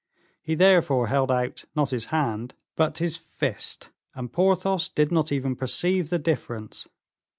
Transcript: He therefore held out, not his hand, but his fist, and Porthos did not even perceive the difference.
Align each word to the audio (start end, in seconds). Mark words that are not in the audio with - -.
He 0.41 0.55
therefore 0.55 1.09
held 1.09 1.29
out, 1.29 1.65
not 1.75 1.91
his 1.91 2.05
hand, 2.05 2.55
but 2.75 2.97
his 2.97 3.17
fist, 3.17 3.91
and 4.15 4.33
Porthos 4.33 4.89
did 4.89 5.11
not 5.11 5.31
even 5.31 5.55
perceive 5.55 6.09
the 6.09 6.17
difference. 6.17 6.87